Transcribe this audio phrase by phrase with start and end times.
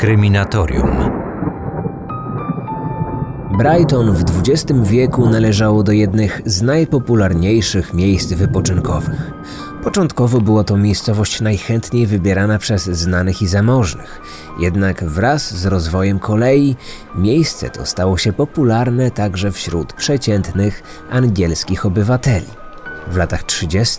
[0.00, 0.90] Kryminatorium.
[3.58, 9.30] Brighton w XX wieku należało do jednych z najpopularniejszych miejsc wypoczynkowych.
[9.84, 14.20] Początkowo była to miejscowość najchętniej wybierana przez znanych i zamożnych,
[14.58, 16.76] jednak wraz z rozwojem kolei
[17.14, 22.46] miejsce to stało się popularne także wśród przeciętnych angielskich obywateli.
[23.10, 23.98] W latach 30.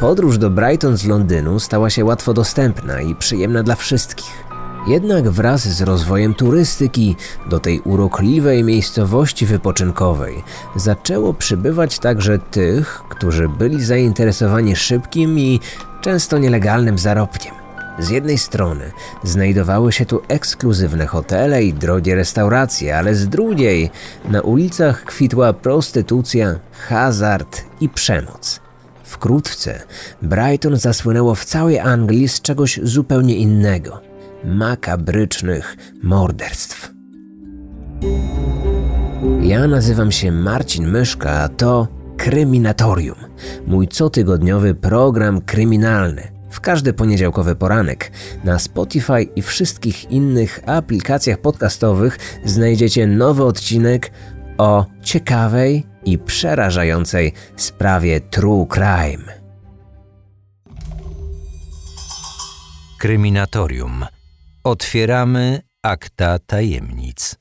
[0.00, 4.49] podróż do Brighton z Londynu stała się łatwo dostępna i przyjemna dla wszystkich.
[4.86, 7.16] Jednak wraz z rozwojem turystyki
[7.46, 10.42] do tej urokliwej miejscowości wypoczynkowej
[10.76, 15.60] zaczęło przybywać także tych, którzy byli zainteresowani szybkim i
[16.00, 17.54] często nielegalnym zarobkiem.
[17.98, 23.90] Z jednej strony znajdowały się tu ekskluzywne hotele i drogie restauracje, ale z drugiej
[24.28, 26.54] na ulicach kwitła prostytucja,
[26.88, 28.60] hazard i przemoc.
[29.04, 29.82] Wkrótce
[30.22, 34.09] Brighton zasłynęło w całej Anglii z czegoś zupełnie innego
[34.44, 36.92] makabrycznych morderstw.
[39.42, 43.16] Ja nazywam się Marcin Myszka, a to Kryminatorium,
[43.66, 46.32] mój cotygodniowy program kryminalny.
[46.50, 48.12] W każdy poniedziałkowy poranek
[48.44, 54.10] na Spotify i wszystkich innych aplikacjach podcastowych znajdziecie nowy odcinek
[54.58, 59.40] o ciekawej i przerażającej sprawie True Crime.
[62.98, 64.04] Kryminatorium.
[64.64, 67.36] Otwieramy akta tajemnic.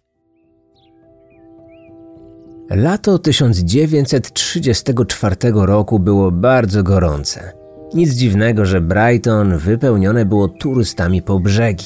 [2.70, 7.54] Lato 1934 roku było bardzo gorące.
[7.94, 11.86] Nic dziwnego, że Brighton wypełnione było turystami po brzegi.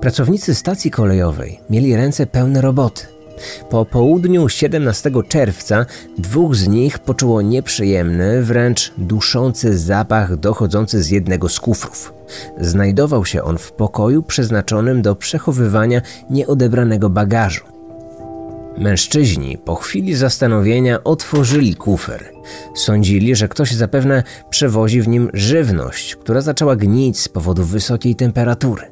[0.00, 3.06] Pracownicy stacji kolejowej mieli ręce pełne roboty.
[3.70, 5.86] Po południu 17 czerwca
[6.18, 12.17] dwóch z nich poczuło nieprzyjemny, wręcz duszący zapach dochodzący z jednego z kufrów.
[12.60, 17.64] Znajdował się on w pokoju przeznaczonym do przechowywania nieodebranego bagażu.
[18.78, 22.32] Mężczyźni po chwili zastanowienia otworzyli kufer.
[22.74, 28.82] Sądzili, że ktoś zapewne przewozi w nim żywność, która zaczęła gnić z powodu wysokiej temperatury.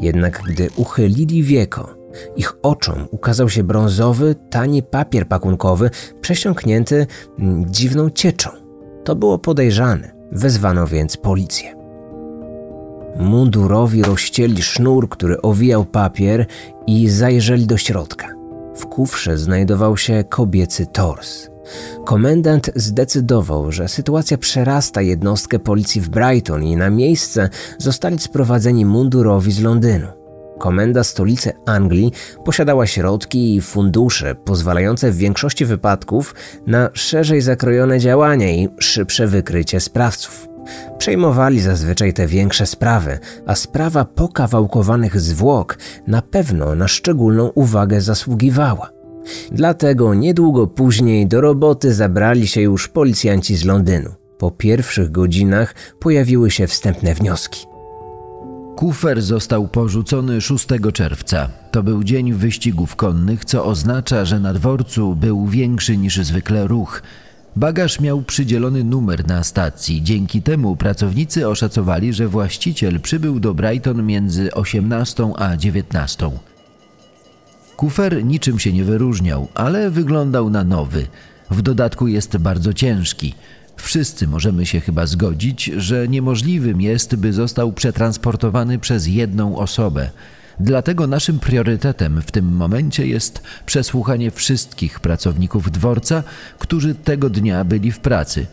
[0.00, 1.94] Jednak gdy uchylili wieko,
[2.36, 7.06] ich oczom ukazał się brązowy, tani papier pakunkowy przesiąknięty
[7.38, 8.50] mm, dziwną cieczą.
[9.04, 10.18] To było podejrzane.
[10.32, 11.77] Wezwano więc policję.
[13.16, 16.46] Mundurowi rozcięli sznur, który owijał papier
[16.86, 18.28] i zajrzeli do środka.
[18.76, 21.48] W kufrze znajdował się kobiecy tors.
[22.04, 27.48] Komendant zdecydował, że sytuacja przerasta jednostkę policji w Brighton i na miejsce
[27.78, 30.06] zostali sprowadzeni mundurowi z Londynu.
[30.58, 32.12] Komenda stolicy Anglii
[32.44, 36.34] posiadała środki i fundusze pozwalające w większości wypadków
[36.66, 40.48] na szerzej zakrojone działania i szybsze wykrycie sprawców.
[40.98, 48.90] Przejmowali zazwyczaj te większe sprawy, a sprawa pokawałkowanych zwłok na pewno na szczególną uwagę zasługiwała.
[49.52, 54.10] Dlatego niedługo później do roboty zabrali się już policjanci z Londynu.
[54.38, 57.66] Po pierwszych godzinach pojawiły się wstępne wnioski.
[58.76, 61.48] Kufer został porzucony 6 czerwca.
[61.70, 67.02] To był dzień wyścigów konnych, co oznacza, że na dworcu był większy niż zwykle ruch.
[67.56, 70.02] Bagaż miał przydzielony numer na stacji.
[70.02, 76.30] Dzięki temu pracownicy oszacowali, że właściciel przybył do Brighton między 18 a 19.
[77.76, 81.06] Kufer niczym się nie wyróżniał, ale wyglądał na nowy.
[81.50, 83.34] W dodatku jest bardzo ciężki.
[83.76, 90.10] Wszyscy możemy się chyba zgodzić, że niemożliwym jest, by został przetransportowany przez jedną osobę.
[90.60, 96.22] Dlatego naszym priorytetem w tym momencie jest przesłuchanie wszystkich pracowników dworca,
[96.58, 98.46] którzy tego dnia byli w pracy.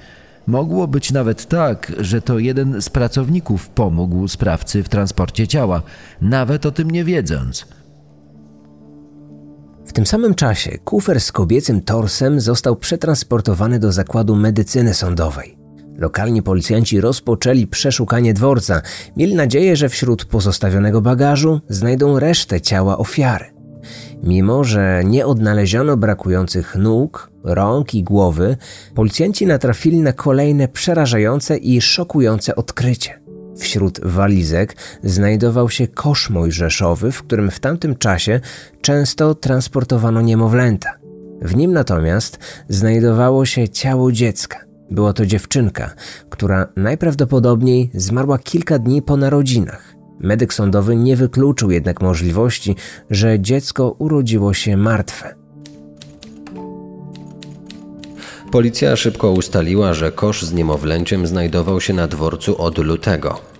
[0.47, 5.81] Mogło być nawet tak, że to jeden z pracowników pomógł sprawcy w transporcie ciała,
[6.21, 7.65] nawet o tym nie wiedząc.
[9.85, 15.64] W tym samym czasie kufer z kobiecym torsem został przetransportowany do zakładu medycyny sądowej.
[15.97, 18.81] Lokalni policjanci rozpoczęli przeszukanie dworca.
[19.17, 23.45] Mieli nadzieję, że wśród pozostawionego bagażu znajdą resztę ciała ofiary.
[24.23, 28.57] Mimo, że nie odnaleziono brakujących nóg, rąk i głowy,
[28.95, 33.21] policjanci natrafili na kolejne przerażające i szokujące odkrycie.
[33.57, 38.39] Wśród walizek znajdował się kosz mojżeszowy, w którym w tamtym czasie
[38.81, 40.89] często transportowano niemowlęta.
[41.41, 42.39] W nim natomiast
[42.69, 44.65] znajdowało się ciało dziecka.
[44.91, 45.93] Była to dziewczynka,
[46.29, 49.95] która najprawdopodobniej zmarła kilka dni po narodzinach.
[50.19, 52.75] Medyk sądowy nie wykluczył jednak możliwości,
[53.09, 55.35] że dziecko urodziło się martwe.
[58.51, 63.54] Policja szybko ustaliła, że kosz z niemowlęciem znajdował się na dworcu od lutego.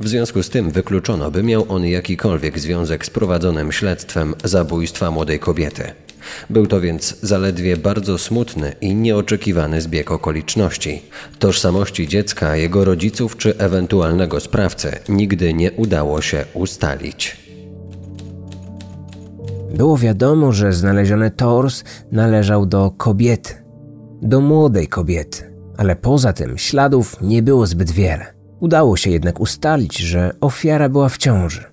[0.00, 5.38] W związku z tym wykluczono, by miał on jakikolwiek związek z prowadzonym śledztwem zabójstwa młodej
[5.38, 5.92] kobiety.
[6.50, 11.02] Był to więc zaledwie bardzo smutny i nieoczekiwany zbieg okoliczności.
[11.38, 17.36] Tożsamości dziecka, jego rodziców czy ewentualnego sprawcy nigdy nie udało się ustalić.
[19.74, 23.54] Było wiadomo, że znaleziony tors należał do kobiety,
[24.22, 28.41] do młodej kobiety, ale poza tym śladów nie było zbyt wiele.
[28.62, 31.64] Udało się jednak ustalić, że ofiara była w ciąży.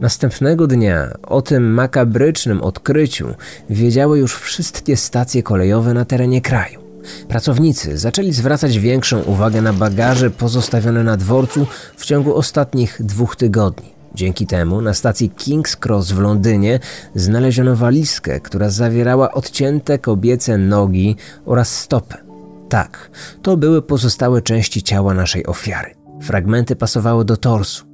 [0.00, 3.34] Następnego dnia o tym makabrycznym odkryciu
[3.70, 6.80] wiedziały już wszystkie stacje kolejowe na terenie kraju.
[7.28, 11.66] Pracownicy zaczęli zwracać większą uwagę na bagaże pozostawione na dworcu
[11.96, 13.94] w ciągu ostatnich dwóch tygodni.
[14.14, 16.80] Dzięki temu na stacji King's Cross w Londynie
[17.14, 21.16] znaleziono walizkę, która zawierała odcięte kobiece nogi
[21.46, 22.23] oraz stopę.
[22.68, 23.10] Tak,
[23.42, 25.94] to były pozostałe części ciała naszej ofiary.
[26.22, 27.86] Fragmenty pasowały do torsu.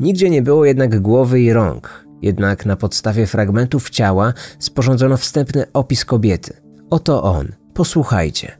[0.00, 2.06] Nigdzie nie było jednak głowy i rąk.
[2.22, 6.52] Jednak na podstawie fragmentów ciała sporządzono wstępny opis kobiety.
[6.90, 7.52] Oto on.
[7.74, 8.56] Posłuchajcie.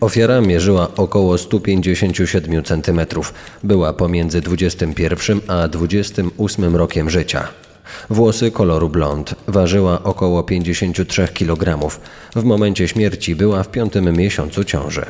[0.00, 3.00] Ofiara mierzyła około 157 cm.
[3.64, 7.48] Była pomiędzy 21 a 28 rokiem życia.
[8.10, 11.88] Włosy koloru blond, ważyła około 53 kg.
[12.36, 15.06] W momencie śmierci była w piątym miesiącu ciąży.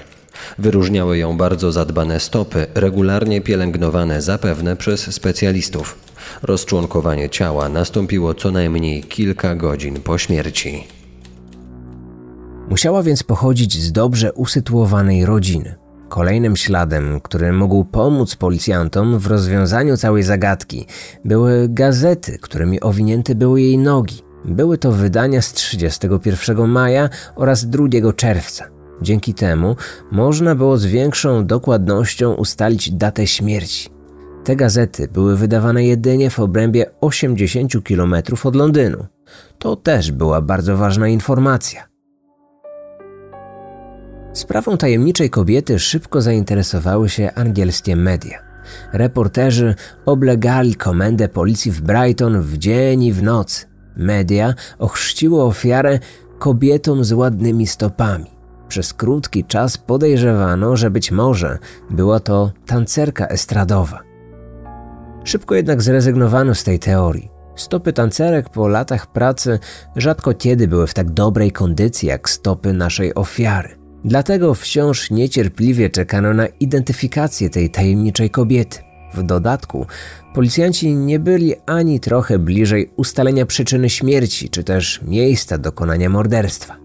[0.58, 5.98] Wyróżniały ją bardzo zadbane stopy, regularnie pielęgnowane zapewne przez specjalistów.
[6.42, 10.84] Rozczłonkowanie ciała nastąpiło co najmniej kilka godzin po śmierci.
[12.70, 15.79] Musiała więc pochodzić z dobrze usytuowanej rodziny.
[16.10, 20.86] Kolejnym śladem, który mógł pomóc policjantom w rozwiązaniu całej zagadki,
[21.24, 24.22] były gazety, którymi owinięte były jej nogi.
[24.44, 28.64] Były to wydania z 31 maja oraz 2 czerwca.
[29.02, 29.76] Dzięki temu
[30.12, 33.88] można było z większą dokładnością ustalić datę śmierci.
[34.44, 38.14] Te gazety były wydawane jedynie w obrębie 80 km
[38.44, 39.06] od Londynu.
[39.58, 41.89] To też była bardzo ważna informacja.
[44.32, 48.38] Sprawą tajemniczej kobiety szybko zainteresowały się angielskie media.
[48.92, 49.74] Reporterzy
[50.06, 53.66] oblegali komendę policji w Brighton w dzień i w nocy.
[53.96, 55.98] Media ochrzciło ofiarę
[56.38, 58.30] kobietą z ładnymi stopami.
[58.68, 61.58] Przez krótki czas podejrzewano, że być może
[61.90, 64.00] była to tancerka estradowa.
[65.24, 67.30] Szybko jednak zrezygnowano z tej teorii.
[67.56, 69.58] Stopy tancerek po latach pracy
[69.96, 73.79] rzadko kiedy były w tak dobrej kondycji jak stopy naszej ofiary.
[74.04, 78.78] Dlatego wciąż niecierpliwie czekano na identyfikację tej tajemniczej kobiety.
[79.14, 79.86] W dodatku,
[80.34, 86.76] policjanci nie byli ani trochę bliżej ustalenia przyczyny śmierci czy też miejsca dokonania morderstwa.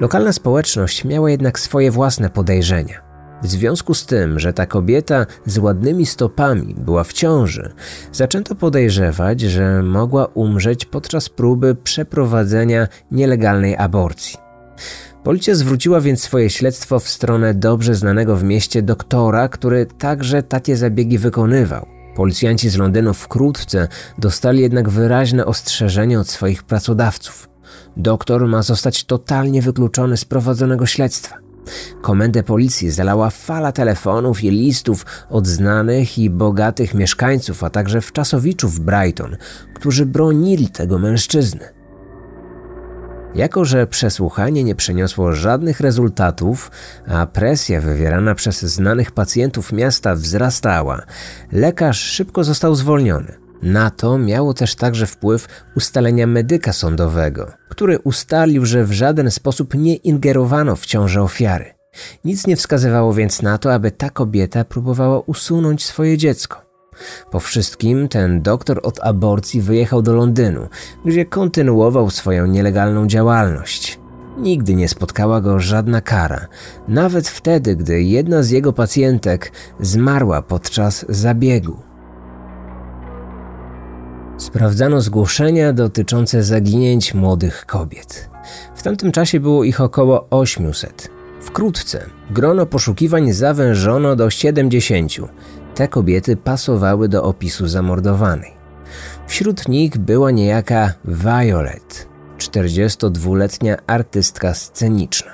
[0.00, 3.06] Lokalna społeczność miała jednak swoje własne podejrzenia.
[3.42, 7.72] W związku z tym, że ta kobieta z ładnymi stopami była w ciąży,
[8.12, 14.38] zaczęto podejrzewać, że mogła umrzeć podczas próby przeprowadzenia nielegalnej aborcji.
[15.26, 20.76] Policja zwróciła więc swoje śledztwo w stronę dobrze znanego w mieście doktora, który także takie
[20.76, 21.86] zabiegi wykonywał.
[22.16, 23.88] Policjanci z Londynu wkrótce
[24.18, 27.48] dostali jednak wyraźne ostrzeżenie od swoich pracodawców.
[27.96, 31.36] Doktor ma zostać totalnie wykluczony z prowadzonego śledztwa.
[32.02, 38.80] Komendę policji zalała fala telefonów i listów od znanych i bogatych mieszkańców, a także wczasowiczów
[38.80, 39.36] Brighton,
[39.74, 41.75] którzy bronili tego mężczyzny.
[43.34, 46.70] Jako, że przesłuchanie nie przyniosło żadnych rezultatów,
[47.08, 51.02] a presja wywierana przez znanych pacjentów miasta wzrastała,
[51.52, 53.34] lekarz szybko został zwolniony.
[53.62, 59.74] Na to miało też także wpływ ustalenia medyka sądowego, który ustalił, że w żaden sposób
[59.74, 61.74] nie ingerowano w ciążę ofiary.
[62.24, 66.65] Nic nie wskazywało więc na to, aby ta kobieta próbowała usunąć swoje dziecko.
[67.30, 70.68] Po wszystkim ten doktor od aborcji wyjechał do Londynu,
[71.04, 73.98] gdzie kontynuował swoją nielegalną działalność.
[74.38, 76.46] Nigdy nie spotkała go żadna kara,
[76.88, 81.76] nawet wtedy, gdy jedna z jego pacjentek zmarła podczas zabiegu.
[84.38, 88.30] Sprawdzano zgłoszenia dotyczące zaginięć młodych kobiet.
[88.74, 91.10] W tamtym czasie było ich około 800.
[91.40, 95.12] Wkrótce grono poszukiwań zawężono do 70
[95.76, 98.52] te kobiety pasowały do opisu zamordowanej.
[99.26, 105.30] Wśród nich była niejaka Violet, 42-letnia artystka sceniczna.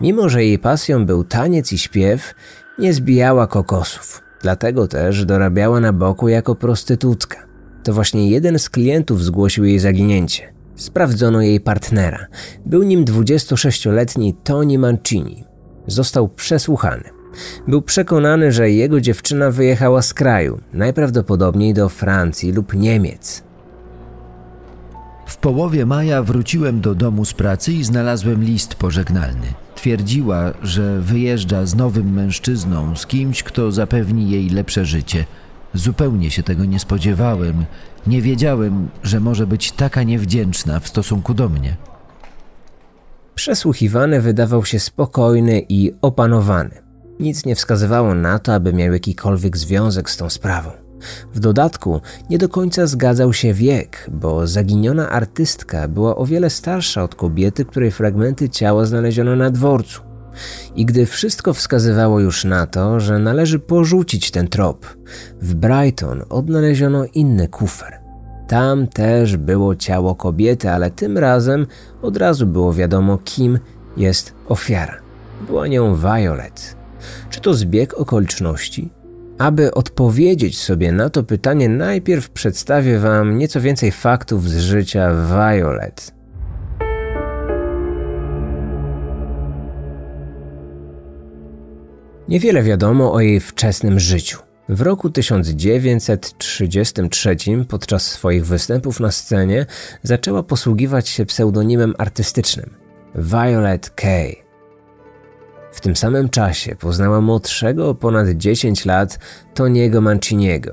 [0.00, 2.34] Mimo, że jej pasją był taniec i śpiew,
[2.78, 7.38] nie zbijała kokosów, dlatego też dorabiała na boku jako prostytutka.
[7.84, 10.52] To właśnie jeden z klientów zgłosił jej zaginięcie.
[10.76, 12.26] Sprawdzono jej partnera.
[12.66, 15.44] Był nim 26-letni Tony Mancini.
[15.86, 17.19] Został przesłuchany.
[17.68, 23.42] Był przekonany, że jego dziewczyna wyjechała z kraju, najprawdopodobniej do Francji lub Niemiec.
[25.26, 29.46] W połowie maja wróciłem do domu z pracy i znalazłem list pożegnalny.
[29.74, 35.24] Twierdziła, że wyjeżdża z nowym mężczyzną, z kimś, kto zapewni jej lepsze życie.
[35.74, 37.64] Zupełnie się tego nie spodziewałem.
[38.06, 41.76] Nie wiedziałem, że może być taka niewdzięczna w stosunku do mnie.
[43.34, 46.89] Przesłuchiwany wydawał się spokojny i opanowany.
[47.20, 50.70] Nic nie wskazywało na to, aby miał jakikolwiek związek z tą sprawą.
[51.34, 52.00] W dodatku
[52.30, 57.64] nie do końca zgadzał się wiek, bo zaginiona artystka była o wiele starsza od kobiety,
[57.64, 60.02] której fragmenty ciała znaleziono na dworcu.
[60.74, 64.86] I gdy wszystko wskazywało już na to, że należy porzucić ten trop,
[65.40, 68.00] w Brighton odnaleziono inny kufer.
[68.48, 71.66] Tam też było ciało kobiety, ale tym razem
[72.02, 73.58] od razu było wiadomo, kim
[73.96, 74.96] jest ofiara.
[75.46, 76.79] Była nią Violet.
[77.30, 78.90] Czy to zbieg okoliczności?
[79.38, 86.14] Aby odpowiedzieć sobie na to pytanie, najpierw przedstawię Wam nieco więcej faktów z życia Violet.
[92.28, 94.38] Niewiele wiadomo o jej wczesnym życiu.
[94.68, 97.36] W roku 1933
[97.68, 99.66] podczas swoich występów na scenie
[100.02, 102.70] zaczęła posługiwać się pseudonimem artystycznym
[103.14, 104.49] Violet Kay.
[105.72, 109.18] W tym samym czasie poznała młodszego o ponad 10 lat
[109.54, 110.72] Toniego Manciniego.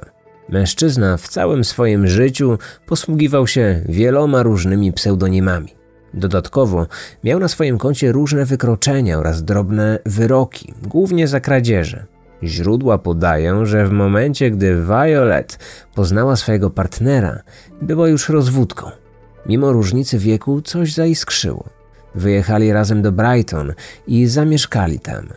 [0.50, 5.76] Mężczyzna w całym swoim życiu posługiwał się wieloma różnymi pseudonimami.
[6.14, 6.86] Dodatkowo
[7.24, 12.06] miał na swoim koncie różne wykroczenia oraz drobne wyroki, głównie za kradzieże.
[12.44, 15.60] Źródła podają, że w momencie, gdy Violet
[15.96, 17.42] poznała swojego partnera,
[17.82, 18.92] była już rozwódką.
[19.46, 21.77] Mimo różnicy wieku coś zaiskrzyło.
[22.18, 23.74] Wyjechali razem do Brighton
[24.08, 25.28] i zamieszkali tam.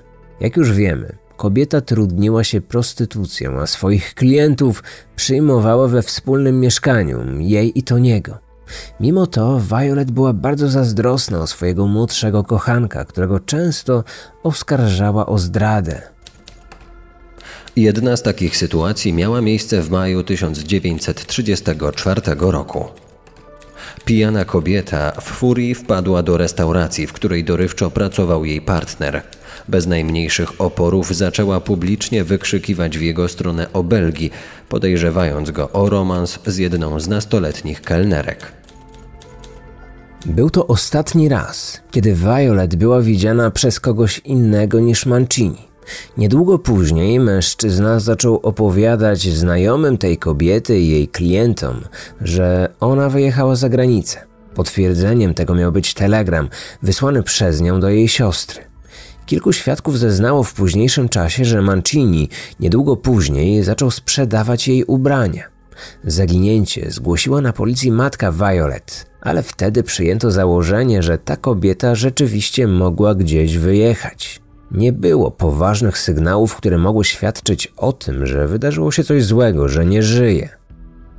[0.41, 4.83] Jak już wiemy, kobieta trudniła się prostytucją, a swoich klientów
[5.17, 8.39] przyjmowała we wspólnym mieszkaniu, jej i Toniego.
[9.01, 14.05] Mimo to Violet była bardzo zazdrosna o swojego młodszego kochanka, którego często
[14.43, 16.03] oskarżała o zdradę.
[17.77, 22.85] Jedna z takich sytuacji miała miejsce w maju 1934 roku.
[24.05, 29.23] Pijana kobieta w furii wpadła do restauracji, w której dorywczo pracował jej partner.
[29.69, 34.31] Bez najmniejszych oporów zaczęła publicznie wykrzykiwać w jego stronę obelgi,
[34.69, 38.53] podejrzewając go o romans z jedną z nastoletnich kelnerek.
[40.27, 45.70] Był to ostatni raz, kiedy Violet była widziana przez kogoś innego niż Mancini.
[46.17, 51.81] Niedługo później mężczyzna zaczął opowiadać znajomym tej kobiety i jej klientom,
[52.21, 54.27] że ona wyjechała za granicę.
[54.55, 56.49] Potwierdzeniem tego miał być telegram
[56.83, 58.71] wysłany przez nią do jej siostry.
[59.27, 62.29] Kilku świadków zeznało w późniejszym czasie, że Mancini
[62.61, 65.45] niedługo później zaczął sprzedawać jej ubrania.
[66.05, 73.15] Zaginięcie zgłosiła na policji matka Violet, ale wtedy przyjęto założenie, że ta kobieta rzeczywiście mogła
[73.15, 74.41] gdzieś wyjechać.
[74.71, 79.87] Nie było poważnych sygnałów, które mogły świadczyć o tym, że wydarzyło się coś złego, że
[79.87, 80.49] nie żyje.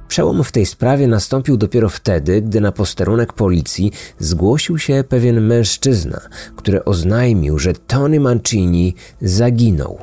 [0.08, 6.22] Przełom w tej sprawie nastąpił dopiero wtedy, gdy na posterunek policji zgłosił się pewien mężczyzna,
[6.55, 10.00] który oznajmił, że Tony Mancini zaginął.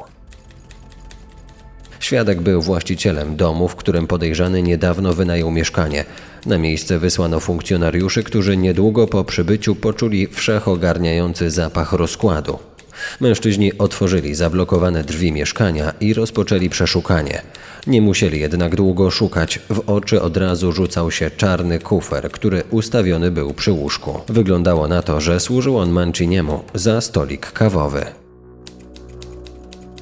[2.01, 6.05] Świadek był właścicielem domu, w którym podejrzany niedawno wynajął mieszkanie.
[6.47, 12.59] Na miejsce wysłano funkcjonariuszy, którzy niedługo po przybyciu poczuli wszechogarniający zapach rozkładu.
[13.21, 17.43] Mężczyźni otworzyli zablokowane drzwi mieszkania i rozpoczęli przeszukanie.
[17.87, 23.31] Nie musieli jednak długo szukać, w oczy od razu rzucał się czarny kufer, który ustawiony
[23.31, 24.21] był przy łóżku.
[24.29, 28.05] Wyglądało na to, że służył on Manciniemu za stolik kawowy.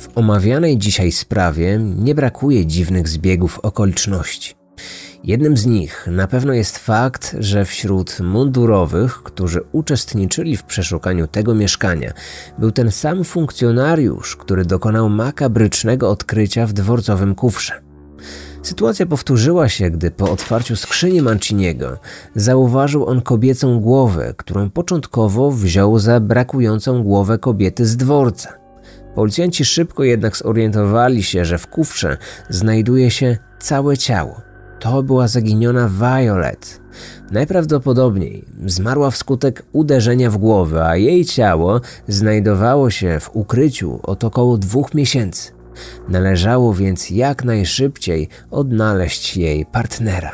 [0.00, 4.55] W omawianej dzisiaj sprawie nie brakuje dziwnych zbiegów okoliczności.
[5.26, 11.54] Jednym z nich na pewno jest fakt, że wśród mundurowych, którzy uczestniczyli w przeszukaniu tego
[11.54, 12.12] mieszkania,
[12.58, 17.82] był ten sam funkcjonariusz, który dokonał makabrycznego odkrycia w dworcowym kufrze.
[18.62, 21.98] Sytuacja powtórzyła się, gdy po otwarciu skrzyni Manciniego
[22.34, 28.52] zauważył on kobiecą głowę, którą początkowo wziął za brakującą głowę kobiety z dworca.
[29.14, 32.16] Policjanci szybko jednak zorientowali się, że w kufrze
[32.50, 34.45] znajduje się całe ciało.
[34.80, 36.80] To była zaginiona Violet.
[37.30, 44.58] Najprawdopodobniej zmarła wskutek uderzenia w głowę, a jej ciało znajdowało się w ukryciu od około
[44.58, 45.52] dwóch miesięcy.
[46.08, 50.32] Należało więc jak najszybciej odnaleźć jej partnera.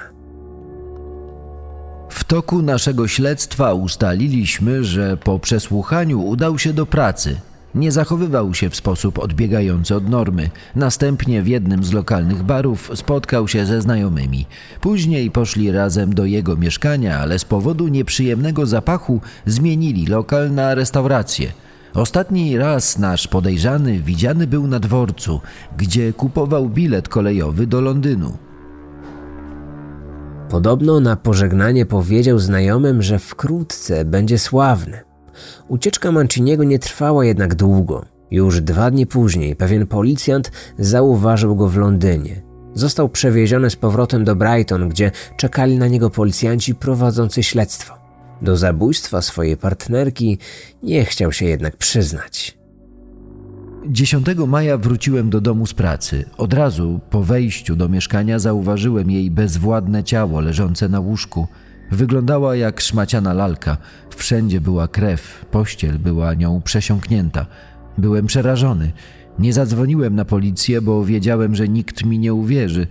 [2.08, 7.37] W toku naszego śledztwa ustaliliśmy, że po przesłuchaniu udał się do pracy.
[7.74, 10.50] Nie zachowywał się w sposób odbiegający od normy.
[10.76, 14.46] Następnie w jednym z lokalnych barów spotkał się ze znajomymi.
[14.80, 21.52] Później poszli razem do jego mieszkania, ale z powodu nieprzyjemnego zapachu zmienili lokal na restaurację.
[21.94, 25.40] Ostatni raz nasz podejrzany widziany był na dworcu,
[25.76, 28.36] gdzie kupował bilet kolejowy do Londynu.
[30.50, 35.12] Podobno na pożegnanie powiedział znajomym, że wkrótce będzie sławny.
[35.68, 38.04] Ucieczka Manciniego nie trwała jednak długo.
[38.30, 42.42] Już dwa dni później pewien policjant zauważył go w Londynie.
[42.74, 47.94] Został przewieziony z powrotem do Brighton, gdzie czekali na niego policjanci prowadzący śledztwo.
[48.42, 50.38] Do zabójstwa swojej partnerki
[50.82, 52.58] nie chciał się jednak przyznać.
[53.86, 56.24] 10 maja wróciłem do domu z pracy.
[56.36, 61.46] Od razu po wejściu do mieszkania zauważyłem jej bezwładne ciało leżące na łóżku.
[61.92, 63.76] Wyglądała jak szmaciana lalka.
[64.16, 67.46] Wszędzie była krew, pościel była nią przesiąknięta.
[67.99, 68.92] Byłem przerażony.
[69.38, 72.87] Nie zadzwoniłem na policję, bo wiedziałem, że nikt mi nie uwierzy.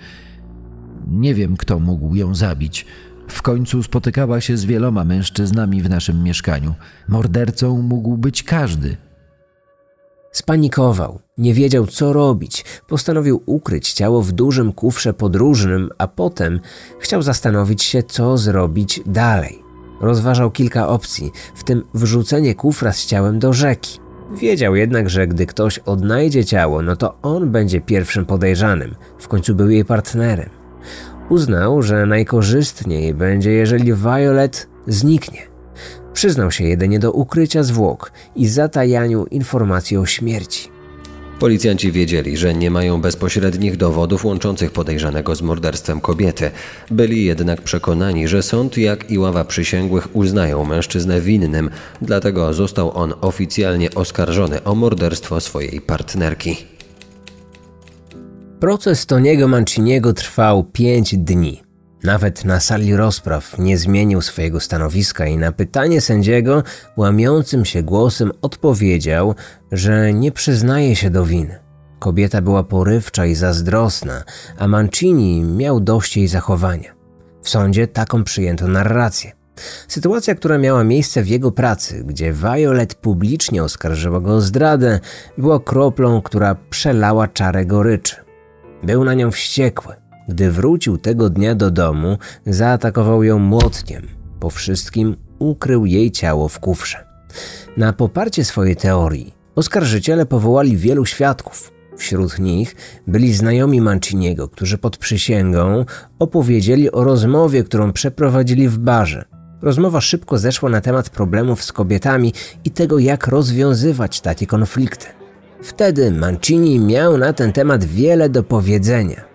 [1.08, 2.86] Nie wiem, kto mógł ją zabić.
[3.28, 6.76] W końcu spotykała się z wieloma mężczyznami w naszym mieszkaniu.
[7.08, 8.98] Mordercą mógł być każdy.
[10.32, 16.60] Spanikował, nie wiedział co robić, postanowił ukryć ciało w dużym kufrze podróżnym, a potem
[17.00, 19.64] chciał zastanowić się, co zrobić dalej.
[20.02, 24.00] Rozważał kilka opcji, w tym wrzucenie kufra z ciałem do rzeki.
[24.32, 29.56] Wiedział jednak, że gdy ktoś odnajdzie ciało, no to on będzie pierwszym podejrzanym, w końcu
[29.56, 30.50] był jej partnerem.
[31.30, 35.51] Uznał, że najkorzystniej będzie, jeżeli Violet zniknie.
[36.14, 40.70] Przyznał się jedynie do ukrycia zwłok i zatajaniu informacji o śmierci.
[41.42, 46.52] Policjanci wiedzieli, że nie mają bezpośrednich dowodów łączących podejrzanego z morderstwem kobiety.
[46.92, 51.70] Byli jednak przekonani, że sąd, jak i ława przysięgłych uznają mężczyznę winnym,
[52.02, 56.58] dlatego został on oficjalnie oskarżony o morderstwo swojej partnerki.
[58.60, 61.71] Proces Toniego Manciniego trwał pięć dni.
[62.04, 66.64] Nawet na sali rozpraw nie zmienił swojego stanowiska i na pytanie sędziego
[66.98, 69.36] łamiącym się głosem odpowiedział,
[69.72, 71.60] że nie przyznaje się do winy.
[72.00, 74.24] Kobieta była porywcza i zazdrosna,
[74.58, 76.96] a Mancini miał dość jej zachowania.
[77.42, 79.32] W sądzie taką przyjęto narrację.
[79.88, 85.00] Sytuacja, która miała miejsce w jego pracy, gdzie Violet publicznie oskarżyła go o zdradę,
[85.38, 88.16] była kroplą, która przelała czarę goryczy.
[88.84, 90.01] Był na nią wściekły.
[90.30, 94.08] Gdy wrócił tego dnia do domu, zaatakował ją młotkiem.
[94.40, 97.06] Po wszystkim ukrył jej ciało w kufrze.
[97.78, 101.72] Na poparcie swojej teorii oskarżyciele powołali wielu świadków.
[101.98, 102.76] Wśród nich
[103.08, 105.86] byli znajomi Manciniego, którzy pod przysięgą
[106.20, 109.26] opowiedzieli o rozmowie, którą przeprowadzili w barze.
[109.62, 112.34] Rozmowa szybko zeszła na temat problemów z kobietami
[112.66, 115.08] i tego, jak rozwiązywać takie konflikty.
[115.64, 119.31] Wtedy Mancini miał na ten temat wiele do powiedzenia.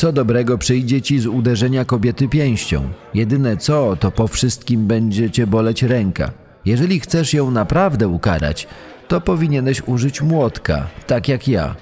[0.00, 2.88] Co dobrego przyjdzie ci z uderzenia kobiety pięścią?
[3.14, 6.30] Jedyne co, to po wszystkim będzie cię boleć ręka.
[6.64, 8.68] Jeżeli chcesz ją naprawdę ukarać,
[9.08, 11.76] to powinieneś użyć młotka, tak jak ja.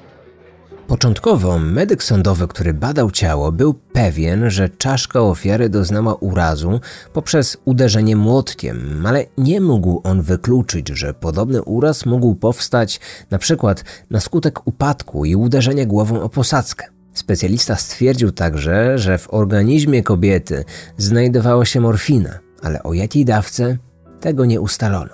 [0.87, 6.81] Początkowo medyk sądowy, który badał ciało, był pewien, że czaszka ofiary doznała urazu
[7.13, 13.01] poprzez uderzenie młotkiem, ale nie mógł on wykluczyć, że podobny uraz mógł powstać
[13.31, 16.98] na przykład na skutek upadku i uderzenia głową o posadzkę.
[17.19, 20.65] Specjalista stwierdził także, że w organizmie kobiety
[20.97, 23.79] znajdowała się morfina, ale o jakiej dawce
[24.21, 25.11] tego nie ustalono.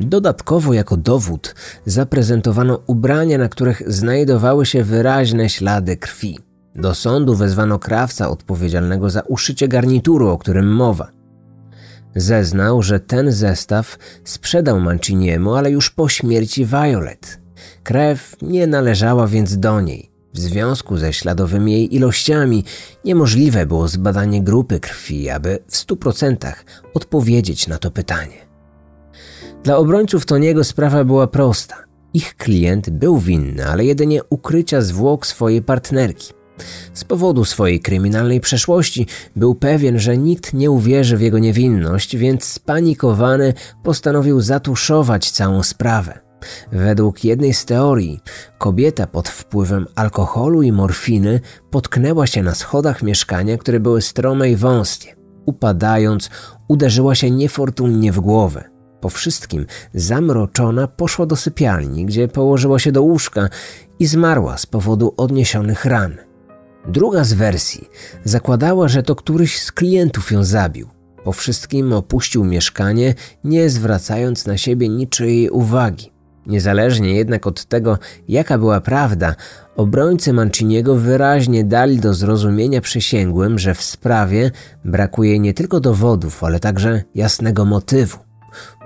[0.00, 1.54] Dodatkowo jako dowód
[1.86, 6.38] zaprezentowano ubrania, na których znajdowały się wyraźne ślady krwi.
[6.74, 11.10] Do sądu wezwano krawca odpowiedzialnego za uszycie garnituru, o którym mowa.
[12.16, 17.40] Zeznał, że ten zestaw sprzedał Manciniemu, ale już po śmierci Violet.
[17.82, 20.09] Krew nie należała więc do niej.
[20.34, 22.64] W związku ze śladowymi jej ilościami
[23.04, 26.52] niemożliwe było zbadanie grupy krwi, aby w 100%
[26.94, 28.50] odpowiedzieć na to pytanie.
[29.62, 31.76] Dla obrońców Toniego sprawa była prosta.
[32.14, 36.32] Ich klient był winny, ale jedynie ukrycia zwłok swojej partnerki.
[36.94, 42.44] Z powodu swojej kryminalnej przeszłości był pewien, że nikt nie uwierzy w jego niewinność, więc
[42.44, 46.29] spanikowany postanowił zatuszować całą sprawę.
[46.72, 48.20] Według jednej z teorii,
[48.58, 54.56] kobieta pod wpływem alkoholu i morfiny potknęła się na schodach mieszkania, które były strome i
[54.56, 55.16] wąskie.
[55.46, 56.30] Upadając,
[56.68, 58.64] uderzyła się niefortunnie w głowę.
[59.00, 63.48] Po wszystkim zamroczona poszła do sypialni, gdzie położyła się do łóżka
[63.98, 66.16] i zmarła z powodu odniesionych ran.
[66.88, 67.88] Druga z wersji
[68.24, 70.88] zakładała, że to któryś z klientów ją zabił.
[71.24, 76.09] Po wszystkim opuścił mieszkanie, nie zwracając na siebie niczyjej uwagi.
[76.46, 77.98] Niezależnie jednak od tego,
[78.28, 79.34] jaka była prawda,
[79.76, 84.50] obrońcy Manciniego wyraźnie dali do zrozumienia przysięgłym, że w sprawie
[84.84, 88.18] brakuje nie tylko dowodów, ale także jasnego motywu.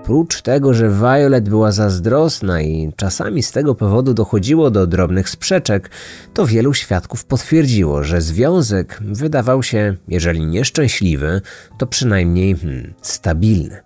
[0.04, 5.90] Prócz tego, że Violet była zazdrosna i czasami z tego powodu dochodziło do drobnych sprzeczek,
[6.34, 11.40] to wielu świadków potwierdziło, że związek wydawał się, jeżeli nieszczęśliwy,
[11.78, 13.83] to przynajmniej hmm, stabilny.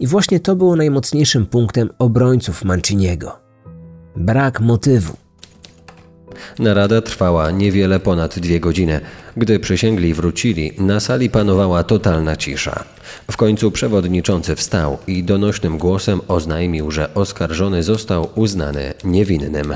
[0.00, 3.38] I właśnie to było najmocniejszym punktem obrońców Manciniego.
[4.16, 5.16] Brak motywu.
[6.58, 9.00] Narada trwała niewiele ponad dwie godziny.
[9.36, 12.84] Gdy przysięgli wrócili, na sali panowała totalna cisza.
[13.30, 19.74] W końcu przewodniczący wstał i donośnym głosem oznajmił, że oskarżony został uznany niewinnym.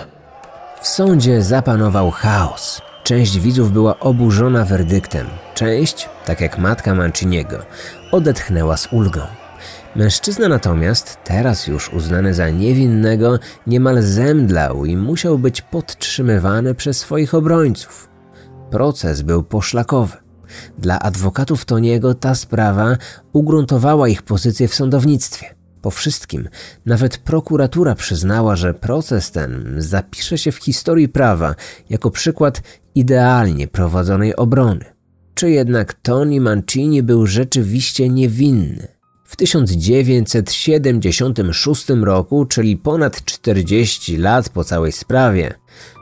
[0.80, 2.80] W sądzie zapanował chaos.
[3.04, 7.56] Część widzów była oburzona werdyktem, część, tak jak matka Manciniego,
[8.12, 9.20] odetchnęła z ulgą.
[9.98, 17.34] Mężczyzna natomiast, teraz już uznany za niewinnego, niemal zemdlał i musiał być podtrzymywany przez swoich
[17.34, 18.08] obrońców.
[18.70, 20.16] Proces był poszlakowy.
[20.78, 22.96] Dla adwokatów Toniego ta sprawa
[23.32, 25.54] ugruntowała ich pozycję w sądownictwie.
[25.82, 26.48] Po wszystkim,
[26.86, 31.54] nawet prokuratura przyznała, że proces ten zapisze się w historii prawa
[31.90, 32.62] jako przykład
[32.94, 34.84] idealnie prowadzonej obrony.
[35.34, 38.97] Czy jednak Tony Mancini był rzeczywiście niewinny?
[39.28, 45.54] W 1976 roku, czyli ponad 40 lat po całej sprawie,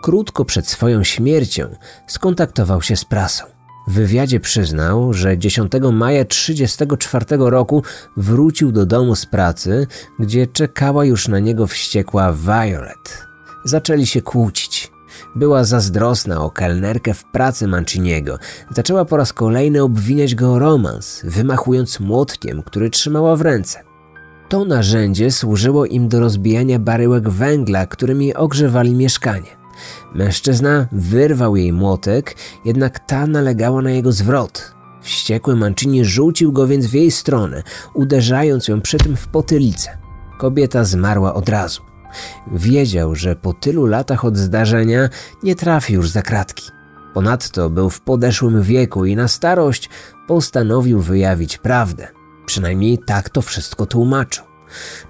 [0.03, 3.45] krótko przed swoją śmiercią, skontaktował się z prasą.
[3.89, 7.83] W wywiadzie przyznał, że 10 maja 1934 roku
[8.17, 9.87] wrócił do domu z pracy,
[10.19, 13.27] gdzie czekała już na niego wściekła Violet.
[13.65, 14.76] Zaczęli się kłócić.
[15.35, 18.39] Była zazdrosna o kelnerkę w pracy Manciniego.
[18.71, 23.83] Zaczęła po raz kolejny obwiniać go o romans, wymachując młotkiem, który trzymała w ręce.
[24.49, 29.57] To narzędzie służyło im do rozbijania baryłek węgla, którymi ogrzewali mieszkanie.
[30.15, 34.75] Mężczyzna wyrwał jej młotek, jednak ta nalegała na jego zwrot.
[35.03, 37.63] Wściekły Mancini rzucił go więc w jej stronę,
[37.95, 39.99] uderzając ją przy tym w potylicę.
[40.39, 41.83] Kobieta zmarła od razu.
[42.53, 45.09] Wiedział, że po tylu latach od zdarzenia
[45.43, 46.71] nie trafi już za kratki.
[47.15, 49.91] Ponadto był w podeszłym wieku i na starość
[50.27, 52.09] postanowił wyjawić prawdę.
[52.47, 54.45] Przynajmniej tak to wszystko tłumaczył.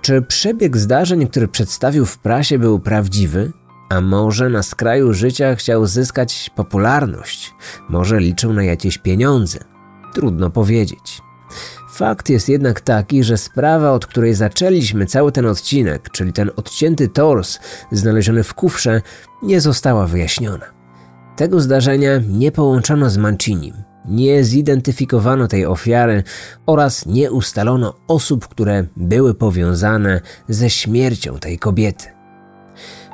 [0.02, 3.52] Czy przebieg zdarzeń, który przedstawił w prasie, był prawdziwy?
[3.88, 7.54] A może na skraju życia chciał zyskać popularność?
[7.88, 9.58] Może liczył na jakieś pieniądze?
[10.14, 11.22] Trudno powiedzieć.
[11.96, 17.08] Fakt jest jednak taki, że sprawa, od której zaczęliśmy cały ten odcinek, czyli ten odcięty
[17.08, 17.58] tors
[17.92, 19.02] znaleziony w kufrze,
[19.42, 20.66] nie została wyjaśniona.
[21.36, 26.22] Tego zdarzenia nie połączono z Mancinim, nie zidentyfikowano tej ofiary
[26.66, 32.04] oraz nie ustalono osób, które były powiązane ze śmiercią tej kobiety.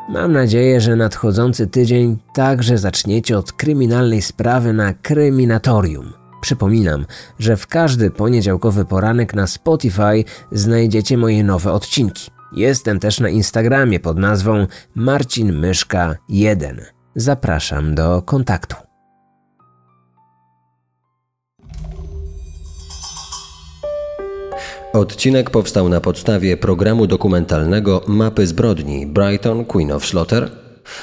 [0.09, 7.07] Mam nadzieję, że nadchodzący tydzień także zaczniecie od kryminalnej sprawy na kryminatorium– Przypominam,
[7.39, 12.31] że w każdy poniedziałkowy poranek na Spotify znajdziecie moje nowe odcinki.
[12.53, 16.81] Jestem też na Instagramie pod nazwą Marcin Myszka 1.
[17.15, 18.77] Zapraszam do kontaktu.
[24.93, 30.51] Odcinek powstał na podstawie programu dokumentalnego Mapy zbrodni Brighton Queen of Slaughter,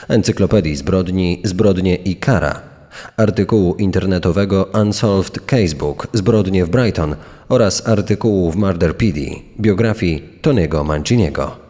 [0.08, 2.69] encyklopedii zbrodni Zbrodnie i Kara
[3.18, 7.16] artykułu internetowego Unsolved Casebook Zbrodnie w Brighton
[7.50, 9.20] oraz artykułu w Murder PD
[9.60, 11.69] biografii Tony'ego Manciniego.